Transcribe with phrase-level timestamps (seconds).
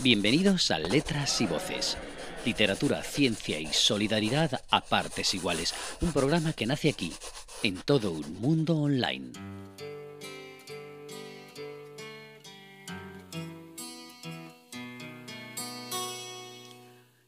[0.00, 1.96] Bienvenidos a Letras y Voces.
[2.44, 5.72] Literatura, ciencia y solidaridad a partes iguales.
[6.00, 7.12] Un programa que nace aquí,
[7.62, 9.32] en todo un mundo online.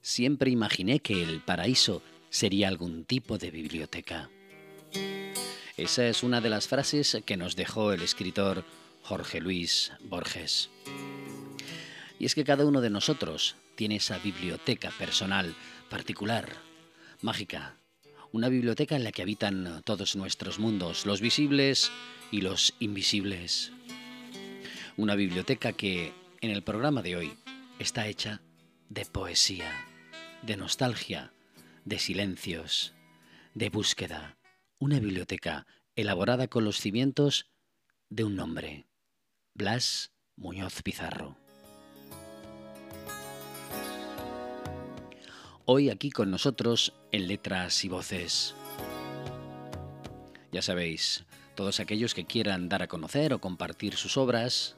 [0.03, 4.29] Siempre imaginé que el paraíso sería algún tipo de biblioteca.
[5.77, 8.64] Esa es una de las frases que nos dejó el escritor
[9.03, 10.69] Jorge Luis Borges.
[12.19, 15.55] Y es que cada uno de nosotros tiene esa biblioteca personal,
[15.91, 16.51] particular,
[17.20, 17.77] mágica,
[18.33, 21.91] una biblioteca en la que habitan todos nuestros mundos, los visibles
[22.30, 23.73] y los invisibles.
[24.97, 27.38] Una biblioteca que, en el programa de hoy,
[27.79, 28.41] está hecha
[28.88, 29.71] de poesía,
[30.43, 31.33] de nostalgia,
[31.85, 32.95] de silencios,
[33.55, 34.37] de búsqueda.
[34.79, 37.51] Una biblioteca elaborada con los cimientos
[38.09, 38.87] de un nombre,
[39.55, 41.45] Blas Muñoz Pizarro.
[45.68, 48.54] Hoy aquí con nosotros en Letras y Voces.
[50.52, 51.24] Ya sabéis,
[51.56, 54.76] todos aquellos que quieran dar a conocer o compartir sus obras,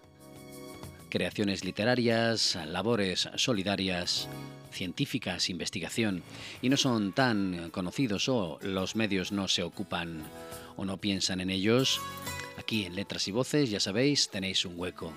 [1.11, 4.31] creaciones literarias, labores solidarias,
[4.71, 6.23] científicas, investigación,
[6.63, 10.23] y no son tan conocidos o los medios no se ocupan
[10.79, 12.01] o no piensan en ellos,
[12.57, 15.13] aquí en Letras y Voces, ya sabéis, tenéis un hueco.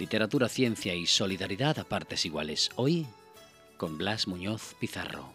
[0.00, 2.70] Literatura, ciencia y solidaridad a partes iguales.
[2.74, 3.06] Hoy
[3.82, 5.32] con Blas Muñoz Pizarro.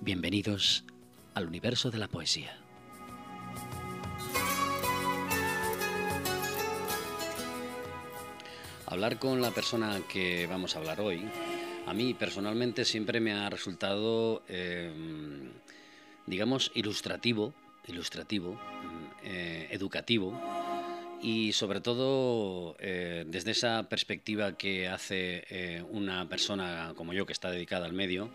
[0.00, 0.84] Bienvenidos
[1.34, 2.56] al universo de la poesía.
[8.86, 11.28] Hablar con la persona que vamos a hablar hoy,
[11.86, 15.50] a mí personalmente siempre me ha resultado, em,
[16.24, 17.52] digamos, ilustrativo,
[17.86, 18.58] ilustrativo,
[19.24, 20.32] eh, educativo
[21.22, 27.32] y sobre todo eh, desde esa perspectiva que hace eh, una persona como yo que
[27.32, 28.30] está dedicada al medio,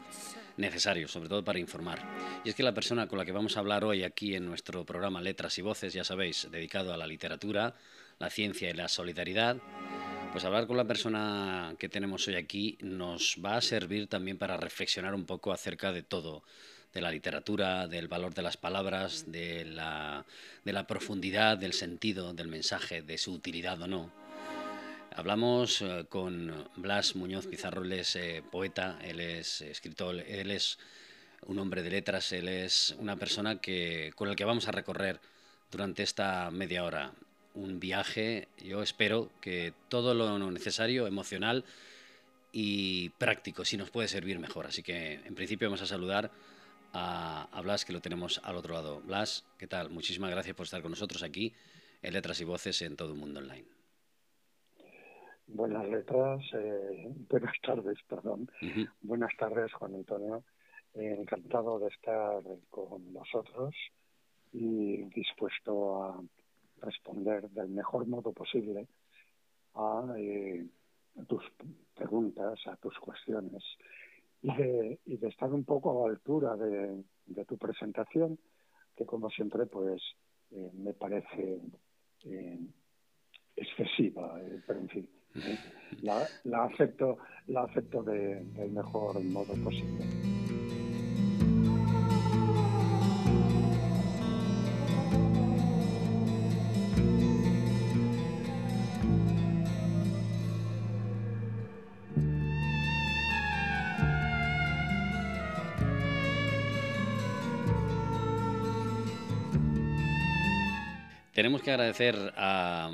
[0.58, 2.02] necesario, sobre todo para informar.
[2.44, 4.86] Y es que la persona con la que vamos a hablar hoy aquí en nuestro
[4.86, 7.76] programa Letras y Voces, ya sabéis, dedicado a la literatura,
[8.20, 9.58] la ciencia y la solidaridad,
[10.32, 14.58] pues hablar con la persona que tenemos hoy aquí nos va a servir también para
[14.58, 16.44] reflexionar un poco acerca de todo,
[16.96, 20.26] de la literatura, del valor de las palabras, de la,
[20.64, 24.12] de la profundidad del sentido del mensaje, de su utilidad o no.
[25.14, 30.80] Hablamos eh, con Blas Muñoz Pizarro, él es eh, poeta, él es escritor, él es
[31.46, 35.20] un hombre de letras, él es una persona que, con el que vamos a recorrer
[35.70, 37.12] durante esta media hora
[37.56, 41.66] un viaje, yo espero que todo lo necesario, emocional
[42.54, 44.66] y práctico, si nos puede servir mejor.
[44.68, 46.32] Así que en principio vamos a saludar
[46.96, 49.02] a, Blas, que lo tenemos al otro lado.
[49.02, 49.90] Blas, ¿qué tal?
[49.90, 51.54] Muchísimas gracias por estar con nosotros aquí
[52.02, 53.66] en Letras y Voces en todo el mundo online.
[55.48, 58.50] Buenas letras, eh, buenas tardes, perdón.
[59.02, 60.44] Buenas tardes, Juan Antonio.
[60.94, 63.76] encantado de estar con vosotros
[64.54, 66.24] y dispuesto a
[66.82, 68.88] responder del mejor modo posible
[69.74, 70.66] a, eh,
[71.28, 71.44] tus
[71.94, 73.64] preguntas, a tus cuestiones
[74.46, 77.04] y de, y de, estar un poco a la altura de,
[77.46, 78.38] tu presentación,
[78.96, 80.02] que como siempre pues
[80.52, 81.60] eh, me parece
[82.26, 82.60] eh,
[83.56, 85.10] excesiva, pero en fin,
[86.04, 87.18] la, la, acepto,
[87.48, 90.45] la acepto del mejor modo posible.
[111.36, 112.90] Tenemos que agradecer a,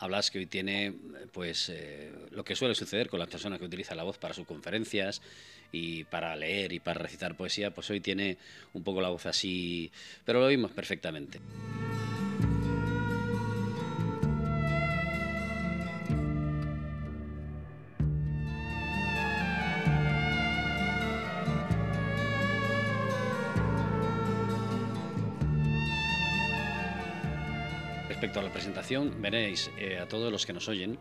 [0.00, 0.92] a, Blas que hoy tiene
[1.30, 4.48] pues eh, lo que suele suceder con las personas que utilizan la voz para sus
[4.48, 5.22] conferencias
[5.70, 8.36] y para leer y para recitar poesía, pues hoy tiene
[8.72, 9.92] un poco la voz así,
[10.24, 11.38] pero lo oímos perfectamente.
[28.38, 30.98] A la presentación, veréis eh, a todos los que nos oyen,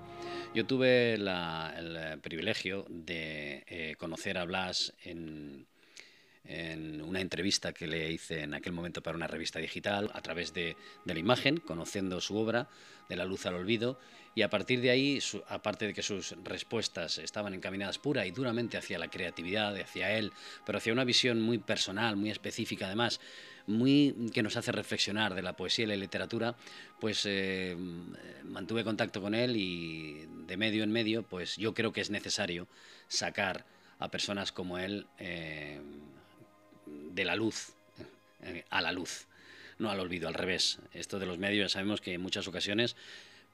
[0.54, 5.68] yo tuve el privilegio de eh, conocer a Blas en,
[6.48, 10.54] en una entrevista que le hice en aquel momento para una revista digital a través
[10.54, 12.70] de, la imagen, conociendo su obra,
[13.10, 14.00] de la luz al olvido,
[14.34, 18.78] y a partir de ahí, aparte de que sus respuestas estaban encaminadas pura y duramente
[18.78, 20.32] hacia la creatividad, hacia él,
[20.66, 23.20] pero hacia una visión muy personal, muy específica además,
[23.66, 26.56] muy que nos hace reflexionar de la poesía y la literatura,
[27.00, 27.76] pues eh,
[28.44, 32.68] mantuve contacto con él y de medio en medio, pues yo creo que es necesario
[33.08, 33.66] sacar
[34.00, 35.82] a personas como él eh,
[37.12, 37.74] de la luz
[38.44, 39.26] eh, a la luz,
[39.80, 40.80] no al olvido, al revés.
[40.94, 42.96] Esto de los medios ya sabemos que en muchas ocasiones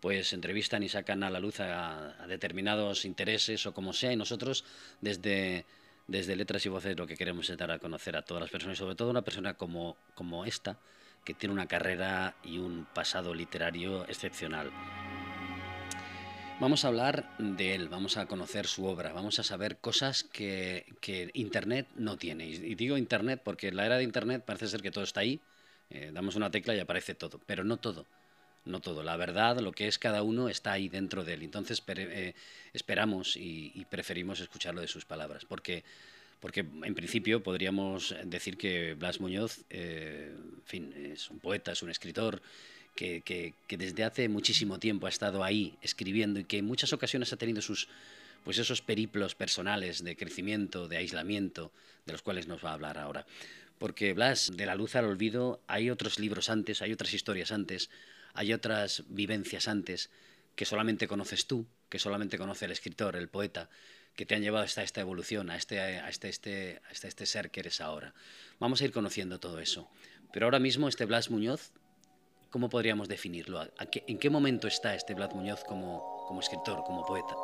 [0.01, 4.65] pues entrevistan y sacan a la luz a, determinados intereses o como sea, y nosotros
[4.99, 5.65] desde,
[6.07, 8.77] desde Letras y Voces lo que queremos es dar a conocer a todas las personas,
[8.77, 10.77] y sobre todo una persona como, como esta,
[11.23, 14.69] que tiene una carrera y un pasado literario excepcional.
[16.59, 20.85] Vamos a hablar de él, vamos a conocer su obra, vamos a saber cosas que,
[21.01, 22.45] que Internet no tiene.
[22.45, 25.41] Y digo Internet porque en la era de Internet parece ser que todo está ahí,
[25.89, 28.05] eh, damos una tecla y aparece todo, pero no todo
[28.65, 29.03] no todo.
[29.03, 31.43] La verdad, lo que es cada uno, está ahí dentro de él.
[31.43, 32.33] Entonces eh,
[32.73, 35.83] esperamos y, preferimos escucharlo de sus palabras, porque,
[36.39, 41.83] porque en principio podríamos decir que Blas Muñoz, eh, en fin, es un poeta, es
[41.83, 42.41] un escritor.
[42.95, 47.37] Que, desde hace muchísimo tiempo ha estado ahí escribiendo y que en muchas ocasiones ha
[47.37, 47.87] tenido sus
[48.43, 51.71] pues esos periplos personales de crecimiento, de aislamiento,
[52.05, 53.25] de los cuales nos va a hablar ahora.
[53.79, 57.89] Porque Blas, de la luz al olvido, hay otros libros antes, hay otras historias antes,
[58.33, 60.09] hay otras vivencias antes
[60.55, 63.69] que solamente conoces tú, que solamente conoce el escritor, el poeta,
[64.15, 67.49] que te han llevado hasta esta evolución, a este, a este, este, hasta este ser
[67.49, 68.13] que eres ahora.
[68.59, 69.89] Vamos a ir conociendo todo eso.
[70.31, 71.71] Pero ahora mismo este Blas Muñoz,
[72.53, 73.65] ¿cómo podríamos definirlo?
[74.07, 77.35] ¿En qué momento está este Blas Muñoz como, como escritor, como poeta?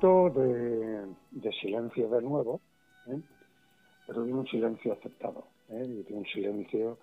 [0.00, 2.60] De, silencio de nuevo,
[3.06, 3.20] ¿eh?
[4.06, 6.04] pero de un silencio aceptado, ¿eh?
[6.08, 6.96] de un silencio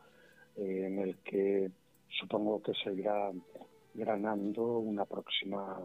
[0.55, 1.69] eh, en el que
[2.19, 3.31] supongo que se irá
[3.93, 5.79] granando una próxima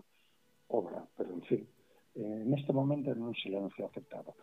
[0.68, 1.68] obra, pero en fin,
[2.14, 4.34] en este momento en un silencio aceptado.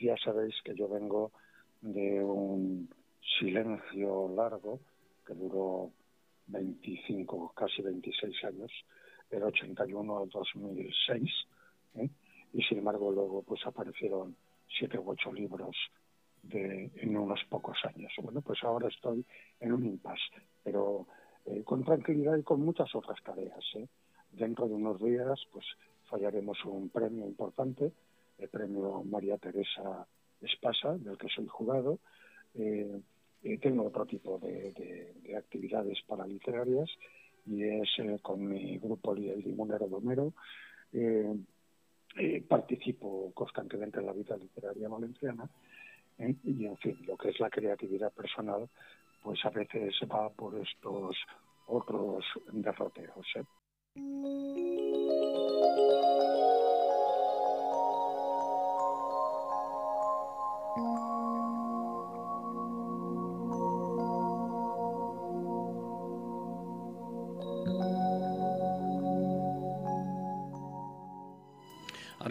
[0.00, 1.30] Ya sabéis que yo vengo
[1.80, 2.88] de un
[3.38, 4.80] silencio largo
[5.24, 5.92] que duró
[6.48, 8.72] 25, casi 26 años,
[9.30, 11.30] del 81 al 2006,
[11.96, 12.10] ¿eh?
[12.52, 14.36] y sin embargo luego pues aparecieron
[14.78, 15.76] siete u ocho libros
[16.42, 18.12] de, en unos pocos años.
[18.22, 19.24] Bueno, pues ahora estoy
[19.60, 21.06] en un impasse, pero
[21.44, 23.64] eh, con tranquilidad y con muchas otras tareas.
[23.74, 23.86] ¿eh?
[24.32, 25.64] Dentro de unos días pues
[26.08, 27.92] fallaremos un premio importante,
[28.38, 30.06] el premio María Teresa
[30.40, 31.98] Espasa, del que soy jurado.
[33.60, 34.72] Tengo otro tipo de,
[35.22, 36.88] de, actividades paraliterarias
[37.46, 37.88] y es
[38.22, 40.32] con mi grupo El Limonero Domero.
[40.92, 41.34] Eh,
[42.16, 45.48] eh, participo constantemente en la vida literaria valenciana
[46.18, 46.34] ¿eh?
[46.44, 48.68] y, en fin, lo que es la creatividad personal,
[49.22, 51.16] pues a veces va por estos
[51.66, 53.26] otros derroteros.
[53.36, 55.05] ¿eh?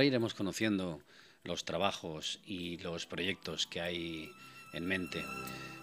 [0.06, 1.02] Iremos conociendo
[1.44, 4.32] los trabajos y los proyectos que hay
[4.74, 5.24] en mente.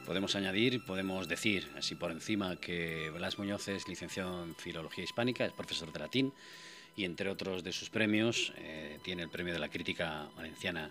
[0.07, 5.45] Podemos añadir, podemos decir, así por encima, que Blas Muñoz es licenciado en Filología Hispánica,
[5.45, 6.33] es profesor de latín
[6.97, 10.91] y entre otros de sus premios eh, tiene el premio de la crítica valenciana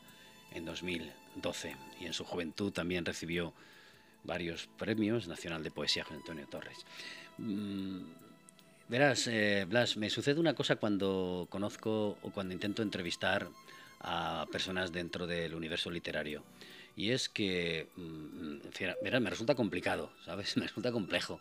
[0.53, 3.53] en 2012 y en su juventud también recibió
[4.23, 6.85] varios premios, Nacional de Poesía José Antonio Torres.
[7.37, 8.01] Mm,
[8.91, 13.47] Verás, eh, Blas, me sucede una cosa cuando conozco o cuando intento entrevistar
[14.01, 16.43] a personas dentro del universo literario.
[16.97, 18.57] Y es que, mm,
[19.01, 20.57] verás, me resulta complicado, ¿sabes?
[20.57, 21.39] Me resulta complejo.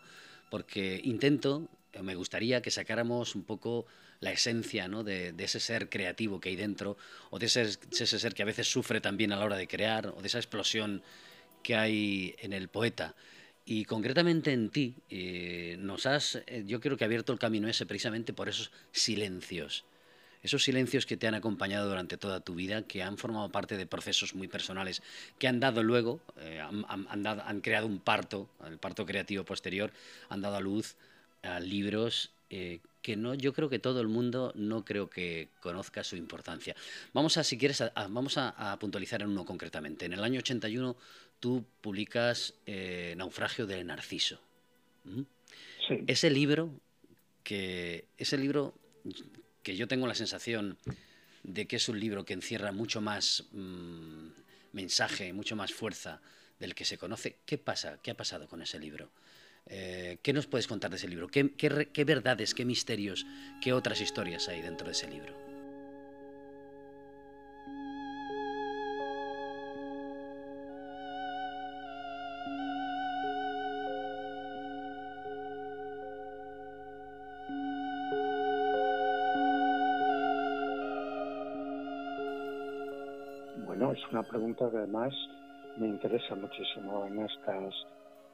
[0.49, 1.67] Porque intento,
[2.01, 3.85] me gustaría que sacáramos un poco
[4.21, 5.03] la esencia ¿no?
[5.03, 6.95] de, ese ser creativo que hay dentro,
[7.31, 10.07] o de ese, ese ser que a veces sufre también a la hora de crear,
[10.07, 11.03] o de esa explosión
[11.63, 13.13] que hay en el poeta.
[13.71, 17.85] Y concretamente en ti, eh, nos has, eh, yo creo que abierto el camino ese
[17.85, 19.85] precisamente por esos silencios.
[20.43, 23.85] esos silencios que te han acompañado durante toda tu vida, que han formado parte de
[23.85, 25.01] procesos muy personales,
[25.39, 29.93] que han dado luego, eh, han, creado un parto, el parto creativo posterior,
[30.27, 30.97] han dado a luz
[31.41, 36.03] a libros eh, que no, yo creo que todo el mundo no creo que conozca
[36.03, 36.75] su importancia.
[37.13, 40.05] Vamos a, si quieres, vamos a, puntualizar en uno concretamente.
[40.05, 40.97] En el año 81
[41.41, 44.39] tú publicas eh, Naufragio del Narciso.
[45.03, 45.23] ¿Mm?
[46.07, 46.71] Ese libro
[47.43, 48.73] que ese libro
[49.63, 50.77] que yo tengo la sensación
[51.43, 54.27] de que es un libro que encierra mucho más mm,
[54.71, 56.21] mensaje, mucho más fuerza
[56.59, 57.39] del que se conoce.
[57.45, 57.99] ¿Qué pasa?
[58.01, 59.09] ¿Qué ha pasado con ese libro?
[59.65, 61.27] Eh, ¿Qué nos puedes contar de ese libro?
[61.27, 63.25] qué verdades, qué misterios,
[63.61, 65.50] qué otras historias hay dentro de ese libro?
[84.21, 85.11] Una pregunta que además
[85.77, 87.73] me interesa muchísimo en estas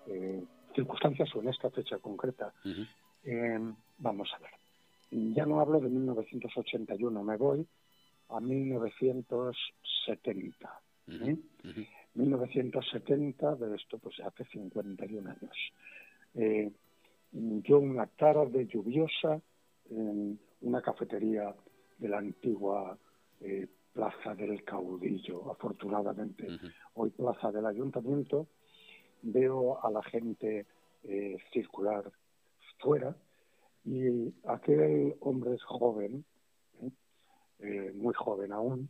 [0.08, 0.44] eh,
[0.76, 2.54] circunstancias o en esta fecha concreta.
[3.24, 3.58] Eh,
[3.98, 4.52] vamos a ver.
[5.34, 7.66] Ya no hablo de 1981, me voy
[8.30, 10.82] a 1970.
[12.16, 15.56] 1970, de esto pues hace 51 años.
[16.36, 16.70] Eh,
[17.32, 19.40] yo una tarde lluviosa
[19.90, 21.56] en una cafetería
[21.98, 22.98] de la antigua
[23.40, 26.48] eh, Plaza del Caudillo, afortunadamente.
[26.94, 28.48] Hoy Plaza del Ayuntamiento,
[29.24, 30.68] veo a la gente
[31.04, 32.04] eh, circular
[32.78, 33.18] fuera
[33.84, 36.24] y aquel hombre joven,
[36.80, 36.92] ¿eh?
[37.58, 38.88] Eh, muy joven aún,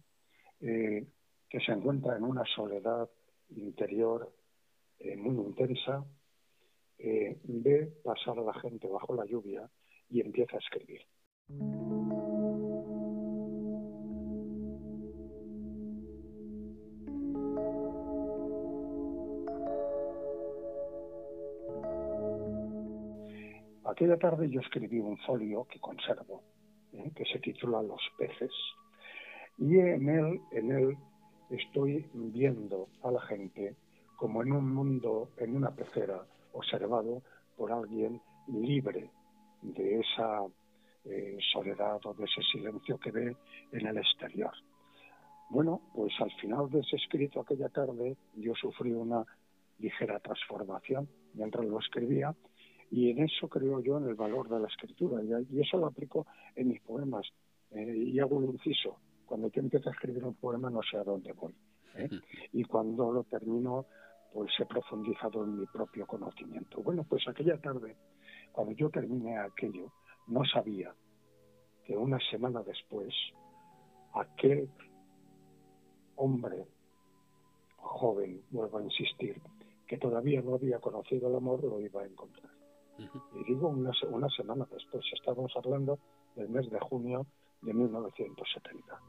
[0.60, 3.10] que se encuentra en una soledad
[3.56, 4.30] interior
[5.16, 6.04] muy intensa,
[6.98, 9.70] ve pasar a la gente bajo la lluvia
[10.10, 11.02] y empieza a escribir.
[23.98, 26.44] Aquella tarde yo escribí un folio que conservo,
[26.94, 27.10] ¿eh?
[27.16, 28.52] que se titula Los peces,
[29.58, 30.98] y en él, en él
[31.50, 33.76] estoy viendo a la gente
[34.16, 36.24] como en un mundo, en una pecera,
[36.54, 37.24] observado
[37.56, 39.10] por alguien libre
[39.64, 40.46] de esa
[41.06, 43.36] eh, soledad o de ese silencio que ve
[43.72, 44.54] en el exterior.
[45.50, 49.26] Bueno, pues al final de ese escrito aquella tarde yo sufrí una
[49.80, 52.36] ligera transformación mientras lo escribía
[52.90, 55.22] y en eso creo yo en el valor de la escritura.
[55.24, 56.26] Y, eso lo aplico
[56.56, 57.28] en mis poemas.
[57.72, 58.98] Eh, y hago un inciso.
[59.26, 61.54] Cuando yo empiezo a escribir un poema no sé a dónde voy.
[61.96, 62.10] ¿eh?
[62.54, 63.86] Y cuando lo termino,
[64.34, 66.82] pues he profundizado en mi propio conocimiento.
[66.82, 67.98] Bueno, pues aquella tarde,
[68.54, 69.92] cuando yo terminé aquello,
[70.28, 70.94] no sabía
[71.84, 73.14] que una semana después,
[74.14, 74.70] aquel
[76.16, 76.66] hombre
[77.78, 79.42] joven, vuelvo a insistir,
[79.88, 82.57] que todavía no había conocido el amor, lo iba a encontrar.
[82.98, 86.00] Y digo una, una semana después, estamos hablando
[86.36, 87.26] del mes de junio
[87.62, 89.02] de 1970.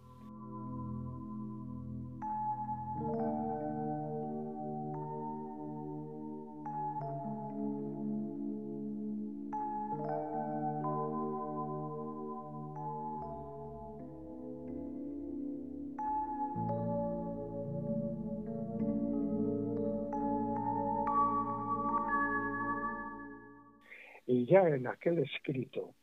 [24.49, 25.95] Ya en aquel escrito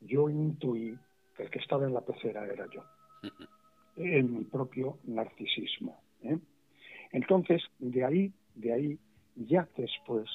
[0.00, 0.96] yo intuí
[1.36, 2.82] que el que estaba en la pecera era yo,
[3.96, 6.00] en mi propio narcisismo.
[6.22, 6.38] ¿eh?
[7.12, 8.98] Entonces, de ahí, de ahí,
[9.36, 10.28] ya después,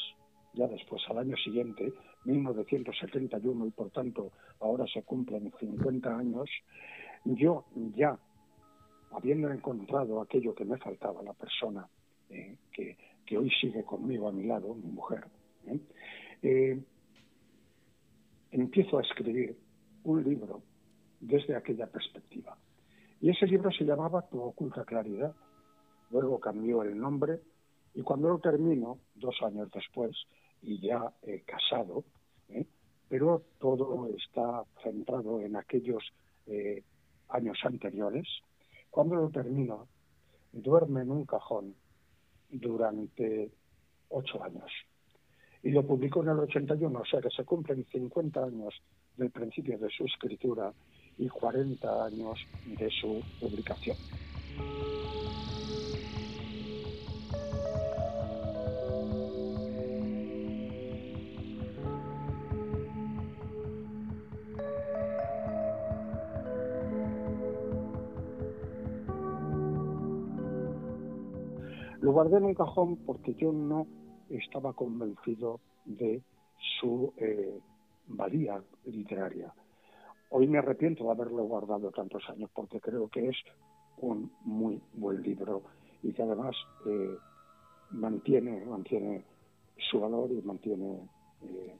[0.53, 1.93] ya después, al año siguiente,
[2.25, 6.49] 1971, y por tanto ahora se cumplen 50 años,
[7.23, 8.17] yo ya,
[9.11, 11.87] habiendo encontrado aquello que me faltaba, la persona
[12.29, 12.57] ¿eh?
[12.71, 15.25] que, que, hoy sigue conmigo a mi lado, mi mujer,
[15.67, 15.79] ¿eh?
[18.55, 19.57] Eh empiezo a escribir
[20.03, 20.63] un libro
[21.19, 22.57] desde aquella perspectiva.
[23.19, 25.35] Y ese libro se llamaba Tu oculta claridad.
[26.09, 27.41] Luego cambió el nombre
[27.93, 30.15] y cuando lo termino, dos años después,
[30.61, 32.05] y ya he casado,
[32.49, 32.65] ¿eh?
[33.09, 36.03] pero todo está centrado en aquellos
[36.47, 36.83] eh,
[37.29, 38.27] años anteriores,
[38.89, 39.87] cuando lo termino,
[40.53, 41.75] duerme en un cajón
[42.49, 43.51] durante
[44.09, 44.71] ocho años
[45.65, 48.75] y lo publicó en el 81, o sea que se cumplen 50 años
[49.17, 50.71] del principio de su escritura
[51.17, 52.39] y 40 años
[52.77, 53.97] de su publicación.
[72.01, 73.87] Lo guardé en un cajón porque yo no
[74.29, 76.21] estaba convencido de
[76.79, 77.59] su eh,
[78.07, 79.53] valía literaria.
[80.29, 83.37] Hoy me arrepiento de haberlo guardado tantos años porque creo que es
[83.97, 85.63] un muy buen libro
[86.03, 86.55] y que además
[86.87, 87.15] eh,
[87.91, 89.23] mantiene, mantiene
[89.89, 90.99] su valor y mantiene
[91.43, 91.75] eh,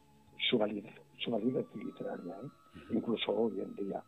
[0.50, 2.36] su validez, su validez literaria,
[2.92, 4.04] incluso hoy en día.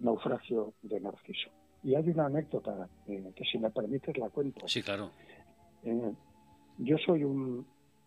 [0.00, 1.50] Naufragio de Narciso.
[1.84, 4.66] Y hay una anécdota que si me permites la cuento.
[4.66, 5.10] Sí, claro.
[6.78, 7.66] Yo soy un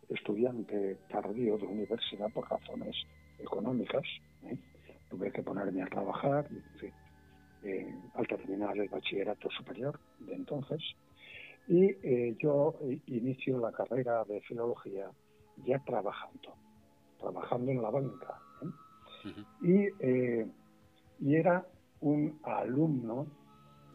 [0.10, 2.95] estudiante tardío de universidad por razones
[3.39, 4.03] económicas.
[4.43, 4.57] ¿eh?
[5.10, 6.48] Tuve que ponerme a trabajar
[7.63, 10.81] eh, al terminar el bachillerato superior de entonces.
[11.67, 12.75] Y eh, yo
[13.07, 15.10] inicio la carrera de filología
[15.65, 16.53] ya trabajando,
[17.19, 18.39] trabajando en la banca.
[19.63, 19.88] y,
[21.19, 21.65] y era
[22.01, 23.25] un alumno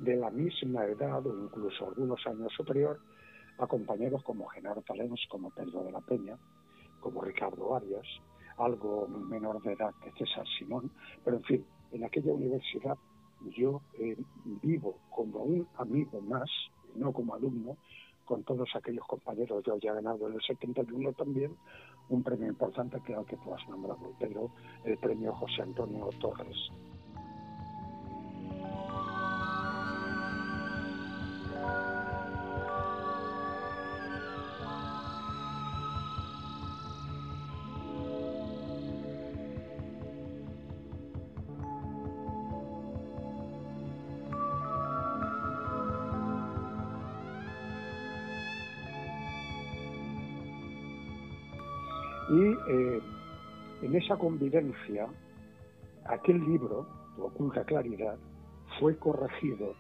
[0.01, 2.99] de la misma edad o incluso algunos años superior
[3.61, 6.39] a compañeros como Genaro Talemos, como Pedro de la Peña,
[7.01, 8.07] como Ricardo Arias,
[8.57, 10.91] algo menor de edad que César Simón,
[11.25, 12.97] pero en fin, en aquella universidad
[13.57, 14.17] yo eh,
[14.63, 16.51] vivo como un amigo más,
[16.95, 17.77] no como alumno,
[18.25, 19.63] con todos aquellos compañeros.
[19.65, 21.57] Yo ya he ganado en el 71 también
[22.11, 24.51] un premio importante que al que tú has nombrado, pero
[24.85, 26.71] el premio José Antonio Torres
[54.21, 55.09] convivencia,
[56.05, 56.87] aquel libro,
[57.17, 58.19] Tu oculta claridad,
[58.79, 59.75] fue corregido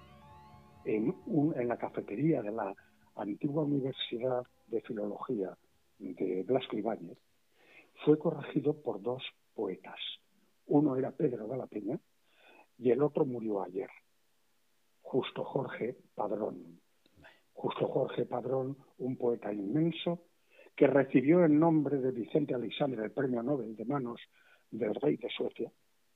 [0.86, 1.14] en,
[1.56, 2.74] en la cafetería de la
[3.16, 5.56] antigua Universidad de Filología
[5.98, 7.18] de Blasco Ibáñez,
[8.04, 9.22] fue corregido por dos
[9.54, 10.00] poetas.
[10.66, 12.00] Uno era Pedro de la Peña
[12.78, 13.90] y el otro murió ayer,
[15.02, 16.80] Justo Jorge Padrón.
[17.52, 20.22] Justo Jorge Padrón, un poeta inmenso,
[20.80, 24.18] que recibió el nombre de Vicente Alexandre el premio Nobel de manos
[24.70, 25.70] del rey de Suecia.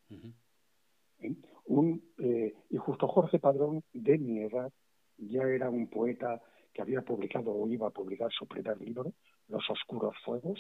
[0.09, 1.35] ¿Eh?
[1.67, 4.73] un, eh, y justo Jorge Padrón, de mi edad,
[5.19, 6.41] ya era un poeta
[6.73, 9.13] que había publicado o iba a publicar su primer libro,
[9.49, 10.59] Los Oscuros Fuegos.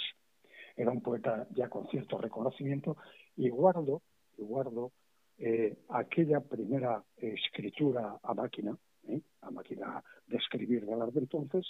[0.77, 2.99] Era un poeta ya con cierto reconocimiento
[3.37, 4.03] y guardo,
[4.37, 4.93] y guardo
[5.39, 8.77] eh, aquella primera escritura a máquina,
[9.41, 11.65] a máquina de escribir de las de entonces,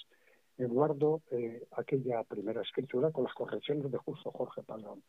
[0.58, 5.02] guardo eh, aquella primera escritura con las correcciones de justo Jorge Padrón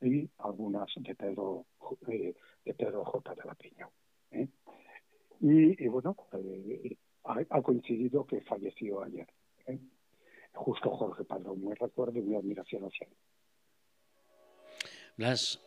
[0.00, 1.66] y algunas de Pedro,
[2.08, 3.34] eh, de Pedro J.
[3.34, 3.88] de la Piña.
[4.30, 4.48] ¿eh?
[5.40, 6.16] Y, bueno,
[7.24, 9.26] ha, coincidido que falleció ayer.
[10.54, 13.14] Justo Jorge Padrón, muy recuerdo y mi admiración hacia él.
[15.18, 15.60] Blas,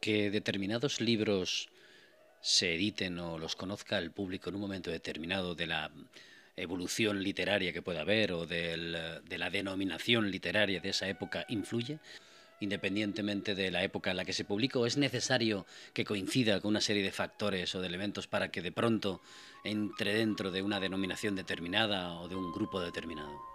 [0.00, 1.68] que determinados libros
[2.40, 5.92] se editen o los conozca el público en un momento determinado de la
[6.56, 11.98] evolución literaria que pueda haber o de la denominación literaria de esa época influye?
[12.62, 16.70] independientemente de la época en la que se publica, o es necesario que coincida con
[16.70, 19.20] una serie de factores o de elementos para que de pronto
[19.64, 23.51] entre dentro de una denominación determinada o de un grupo determinado?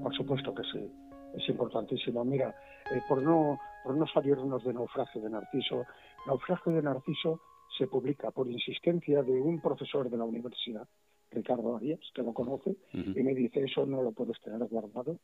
[0.00, 0.90] Por supuesto que sí,
[1.34, 2.24] es importantísimo.
[2.24, 2.54] Mira,
[2.90, 5.84] eh, por, no, por no salirnos de Naufragio de Narciso,
[6.26, 7.40] Naufragio de Narciso
[7.76, 10.86] se publica por insistencia de un profesor de la universidad,
[11.30, 15.18] Ricardo Arias, que lo conoce, y me dice, eso no lo puedes tener guardado.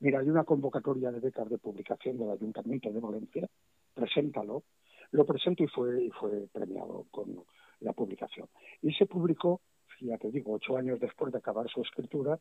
[0.00, 3.48] Mira, hay una convocatoria de becas de publicación del Ayuntamiento de Valencia,
[3.94, 4.64] preséntalo.
[5.12, 7.42] Lo presento y fue, y fue premiado con
[7.80, 8.48] la publicación.
[8.82, 9.62] Y se publicó
[10.00, 12.38] ya te digo, ocho años después de acabar su escritura,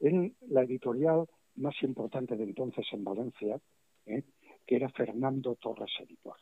[0.00, 3.60] en la editorial más importante de entonces en Valencia,
[4.06, 4.22] ¿eh?
[4.66, 6.36] que era Fernando Torres Editor.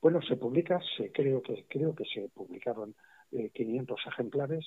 [0.00, 2.94] Bueno, se publica, se, creo, que, creo que se publicaron
[3.30, 4.64] 500 eh, ejemplares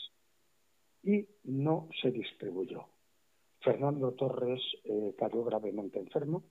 [1.04, 2.86] y no se distribuyó.
[3.62, 6.44] Fernando Torres eh, cayó gravemente enfermo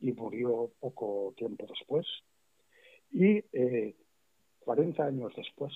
[0.00, 2.06] y murió poco tiempo después.
[3.10, 3.40] Y
[4.64, 5.72] 40 años después,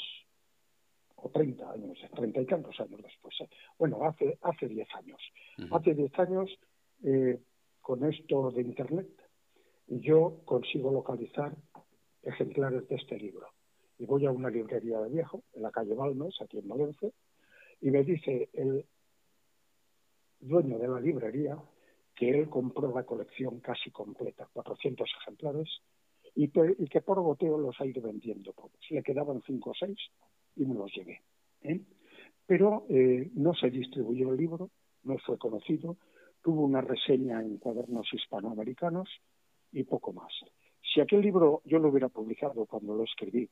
[1.23, 3.35] o 30 años, 30 y tantos años después.
[3.41, 3.49] ¿eh?
[3.79, 5.21] Bueno, hace, hace 10 años.
[5.71, 6.51] Hace 10 años,
[7.03, 7.41] eh,
[7.81, 9.09] con esto de Internet,
[9.89, 11.55] yo consigo localizar
[12.23, 13.49] ejemplares de este libro.
[13.99, 17.11] Y voy a una librería de viejo, en la calle Balmes, aquí en Valencia,
[17.81, 18.87] y me dice el
[20.41, 21.57] dueño de la librería
[22.15, 25.69] que él compró la colección casi completa, 400 ejemplares,
[26.35, 28.79] y, que por goteo los ha ido vendiendo todos.
[28.91, 29.99] Le quedaban cinco o seis
[30.59, 31.23] y me los llevé.
[31.63, 31.81] ¿eh?
[32.47, 34.71] Pero eh, no se distribuyó el libro,
[35.05, 35.97] no fue conocido,
[36.43, 39.09] tuvo una reseña en cuadernos hispanoamericanos
[39.73, 40.33] y poco más.
[40.83, 43.49] Si aquel libro yo lo hubiera publicado cuando lo escribí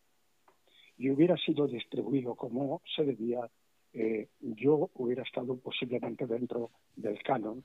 [0.99, 3.40] y hubiera sido distribuido como se debía,
[3.92, 7.62] eh, yo hubiera estado posiblemente dentro del canon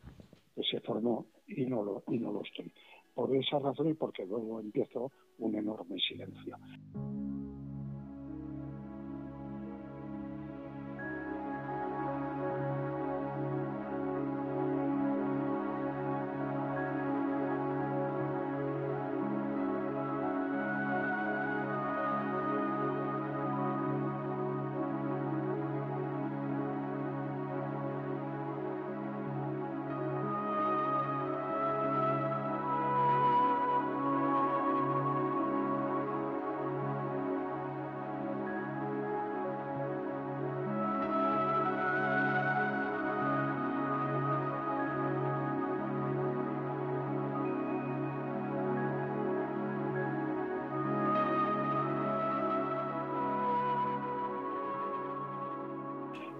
[0.55, 2.71] que se formó y no lo, y no lo estoy.
[3.13, 6.57] Por esa razón y porque luego empiezo un enorme silencio.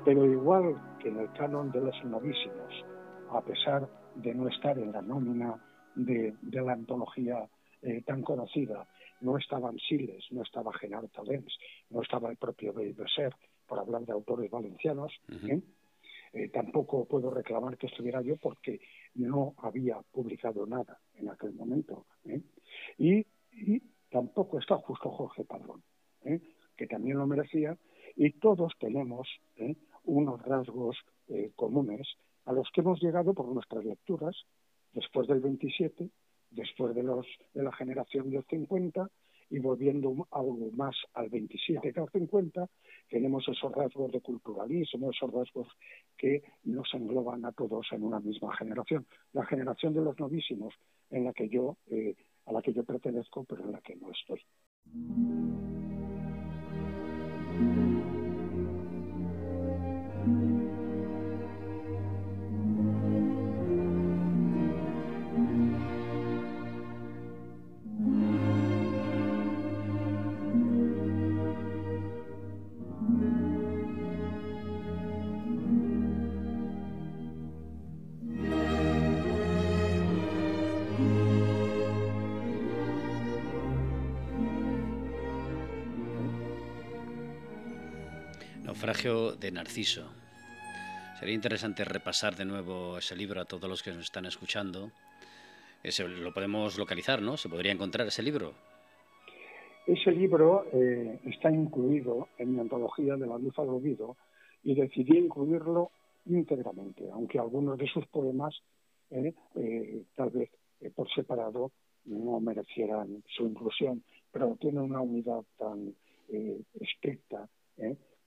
[0.04, 2.86] Pero igual que en el canon de los novísimos,
[3.30, 5.64] a pesar de no estar en la nómina
[5.96, 7.48] de, la antología
[7.82, 8.88] eh, tan conocida,
[9.22, 11.56] no estaban Siles, no estaba Genaro Talens,
[11.90, 13.36] no estaba el propio de Ser,
[13.68, 15.14] por hablar de autores valencianos.
[15.48, 15.62] ¿eh?
[16.34, 18.80] Eh, tampoco puedo reclamar que estuviera yo porque
[19.16, 22.08] no había publicado nada en aquel momento.
[22.98, 25.84] Y, y, tampoco está justo Jorge Padrón,
[26.76, 27.78] que también lo merecía,
[28.16, 29.28] y todos tenemos
[30.04, 32.08] unos rasgos eh, comunes
[32.46, 34.36] a los que hemos llegado por nuestras lecturas
[34.94, 36.10] después del 27,
[36.50, 39.10] después de, los, de la generación del 50
[39.52, 42.68] y volviendo algo más al 27 que al 50,
[43.10, 45.68] tenemos esos rasgos de culturalismo, esos rasgos
[46.18, 49.06] que nos engloban a todos en una misma generación.
[49.34, 50.74] La generación de los novísimos
[51.10, 54.10] en la que yo, eh, a la que yo pertenezco, pero en la que no
[54.12, 54.42] estoy.
[89.52, 90.10] Narciso.
[91.20, 94.92] Sería interesante repasar de nuevo ese libro a todos los que nos están escuchando.
[95.84, 97.38] Ese, lo podemos localizar, ¿no?
[97.38, 98.54] ¿Se podría encontrar ese libro?
[99.86, 104.16] Ese libro eh, está incluido en mi antología de la luz al olvido
[104.64, 105.92] y decidí incluirlo
[106.26, 108.56] íntegramente, aunque algunos de sus poemas,
[109.10, 110.50] eh, eh, tal vez
[110.96, 111.72] por separado,
[112.06, 115.94] no merecieran su inclusión, pero tiene una unidad tan
[116.80, 117.48] estricta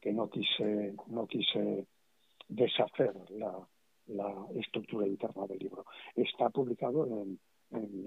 [0.05, 1.87] que no quise, no quise
[2.47, 3.67] deshacer la,
[4.55, 5.87] estructura interna del libro.
[6.15, 7.41] Está publicado en,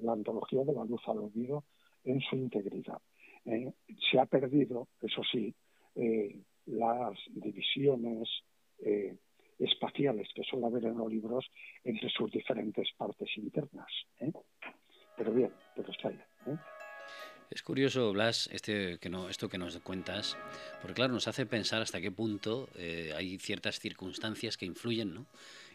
[0.04, 1.64] la antología de la luz al olvido
[2.04, 3.02] en su integridad.
[3.46, 3.74] Eh,
[4.12, 5.54] se ha perdido, eso sí,
[5.96, 8.30] eh, las divisiones
[8.78, 9.18] eh,
[9.58, 11.50] espaciales que suele haber en los libros
[11.84, 13.92] entre sus diferentes partes internas.
[15.18, 16.20] Pero bien, pero está ahí.
[17.50, 20.38] Es curioso, Blas, este, que no, esto que nos cuentas,
[20.82, 25.26] porque claro, nos hace pensar hasta qué punto eh, hay ciertas circunstancias que influyen, ¿no?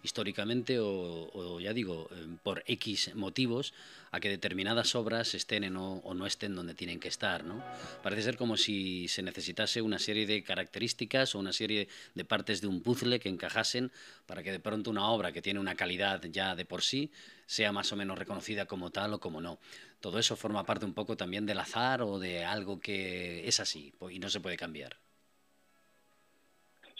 [0.02, 3.72] Históricamente o, ya digo, eh, por X motivos,
[4.10, 7.44] a que determinadas obras estén o no estén donde tienen que estar.
[7.44, 7.62] ¿no?
[8.02, 12.60] Parece ser como si se necesitase una serie de características o una serie de partes
[12.60, 13.90] de un puzzle que encajasen
[14.26, 17.10] para que de pronto una obra que tiene una calidad ya de por sí
[17.46, 19.58] sea más o menos reconocida como tal o como no.
[20.00, 23.94] Todo eso forma parte un poco también del azar o de algo que es así
[24.10, 24.96] y no se puede cambiar.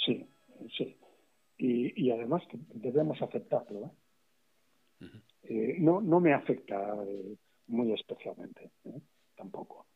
[0.04, 0.24] Sí,
[0.76, 0.96] sí
[1.62, 2.42] y, además
[2.74, 3.92] debemos aceptarlo.
[5.00, 5.06] ¿eh?
[5.44, 7.36] Eh, no, no me afecta eh,
[7.68, 8.70] muy especialmente,
[9.36, 9.86] tampoco.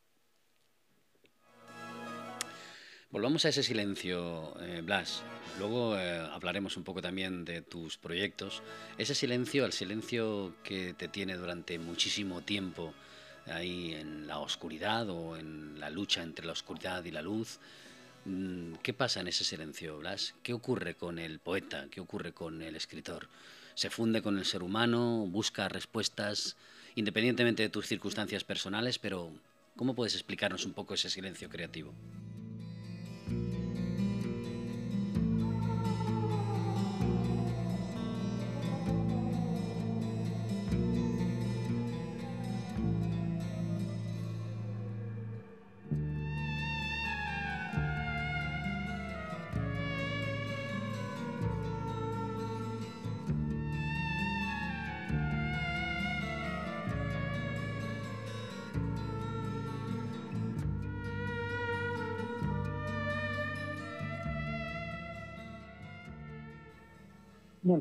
[3.10, 5.24] Volvamos a ese silencio, Blas.
[5.58, 8.62] Luego hablaremos un poco también de tus proyectos.
[8.98, 12.92] Ese silencio, el silencio que te tiene durante muchísimo tiempo
[13.46, 17.58] ahí en la oscuridad o en la lucha entre la oscuridad y la luz.
[18.26, 20.34] Mm, ¿Qué pasa en ese silencio, Blas?
[20.42, 21.86] ¿Qué ocurre con el poeta?
[21.90, 23.28] ¿Qué ocurre con el escritor?
[23.74, 25.26] ¿Se funde con el ser humano?
[25.28, 26.56] ¿Busca respuestas
[26.96, 28.98] independientemente de tus circunstancias personales?
[28.98, 29.30] Pero,
[29.76, 31.94] ¿cómo puedes explicarnos un poco ese silencio creativo?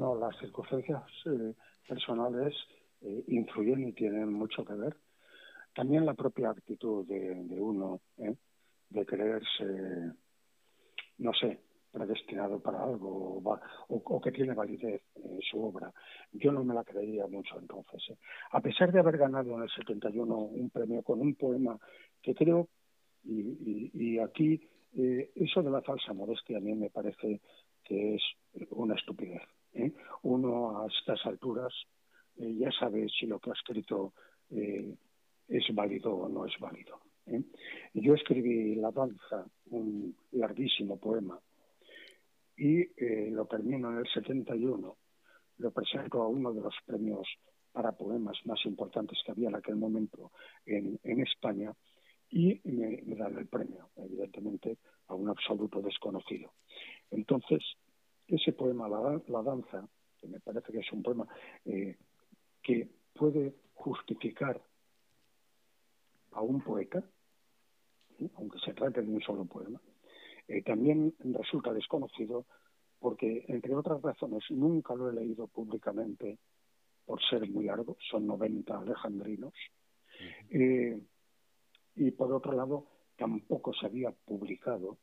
[0.06, 1.56] Bueno, las circunstancias eh,
[1.88, 2.54] personales
[3.02, 4.96] eh, influyen y tienen mucho que ver.
[5.74, 8.36] También la propia actitud de, uno, ¿eh?
[8.90, 10.14] de creerse,
[11.18, 11.60] no sé,
[11.92, 13.42] predestinado para algo
[13.88, 15.92] o, que tiene validez en su obra.
[16.34, 18.16] Yo no me la creía mucho entonces.
[18.52, 21.80] A pesar de haber ganado en el 71 un premio con un poema
[22.22, 22.68] que creo,
[23.24, 27.42] y, y aquí eso de la falsa modestia a mí me parece
[27.84, 28.22] que es
[28.70, 29.42] una estupidez.
[29.76, 29.94] ¿Eh?
[30.24, 31.74] Uno a estas alturas
[32.38, 34.14] eh, ya sabe si lo que ha escrito
[34.50, 34.96] eh,
[35.48, 37.00] es válido o no es válido.
[37.94, 41.40] Yo escribí La danza, un larguísimo poema,
[42.56, 42.86] y
[43.32, 44.96] lo termino en el 71.
[45.58, 47.28] Lo presento a uno de los premios
[47.72, 50.32] para poemas más importantes que había en aquel momento
[50.68, 51.74] en, España
[52.30, 56.54] y me, me, dan el premio, evidentemente, a un absoluto desconocido.
[57.10, 57.64] Entonces,
[58.28, 61.28] ese poema, La, danza, que me parece que es un poema
[61.66, 61.96] eh,
[62.62, 64.62] que puede justificar
[66.32, 67.04] a un poeta,
[68.36, 69.80] aunque se trate de un solo poema,
[70.48, 72.46] eh, también resulta desconocido
[73.00, 76.40] porque, entre otras razones, nunca lo he leído públicamente
[77.06, 79.54] por ser muy largo, son 90 alejandrinos,
[80.50, 81.00] eh,
[81.96, 84.98] y por otro lado, tampoco se había publicado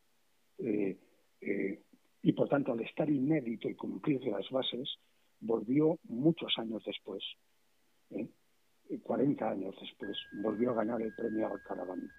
[2.23, 4.99] y por tanto al estar inédito y cumplir las bases,
[5.41, 7.23] volvió muchos años después,
[8.11, 8.29] ¿eh?
[9.03, 12.11] 40 años después, volvió a ganar el premio al Caraván.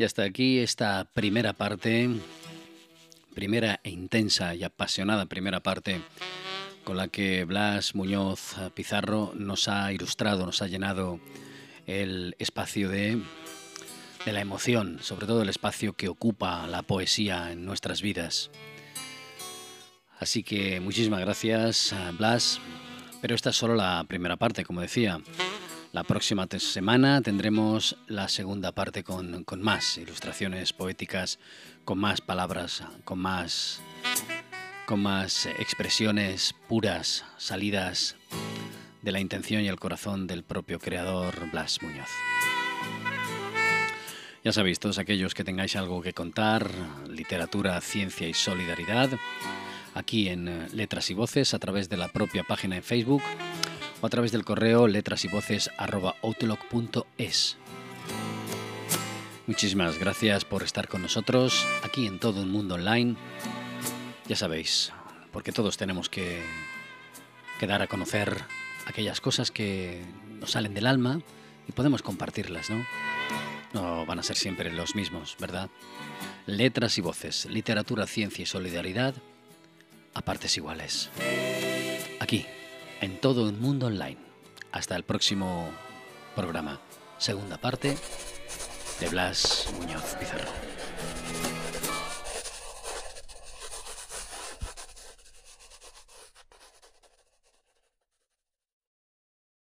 [0.00, 2.08] Y hasta aquí esta primera parte,
[3.34, 6.00] primera e intensa y apasionada primera parte
[6.84, 11.20] con la que Blas Muñoz Pizarro nos ha ilustrado, nos ha llenado
[11.86, 13.20] el espacio de,
[14.24, 18.50] de la emoción, sobre todo el espacio que ocupa la poesía en nuestras vidas.
[20.18, 22.58] Así que muchísimas gracias, Blas.
[23.20, 25.20] Pero esta es solo la primera parte, como decía.
[25.92, 31.40] La próxima semana tendremos la segunda parte con, más ilustraciones poéticas,
[31.84, 33.80] con más palabras, con más,
[34.86, 38.14] con más expresiones puras, salidas
[39.02, 42.10] de la intención y el corazón del propio creador Blas Muñoz.
[44.44, 46.70] Ya sabéis, todos aquellos que tengáis algo que contar,
[47.08, 49.10] literatura, ciencia y solidaridad,
[49.94, 53.22] aquí en Letras y Voces, a través de la propia página en Facebook
[54.02, 55.70] a través del correo letras y voces
[59.46, 63.16] Muchísimas gracias por estar con nosotros aquí en todo un mundo online.
[64.26, 64.92] Ya sabéis,
[65.32, 66.40] porque todos tenemos que,
[67.58, 68.44] que dar a conocer
[68.86, 70.02] aquellas cosas que
[70.38, 71.20] nos salen del alma
[71.68, 72.86] y podemos compartirlas, ¿no?
[73.72, 75.68] No van a ser siempre los mismos, ¿verdad?
[76.46, 79.14] Letras y voces, literatura, ciencia y solidaridad
[80.14, 81.10] a partes iguales.
[82.18, 82.46] Aquí,
[83.00, 84.18] en todo el mundo online.
[84.72, 85.70] Hasta el próximo
[86.36, 86.80] programa,
[87.18, 87.96] segunda parte
[89.00, 90.69] de Blas Muñoz Pizarro.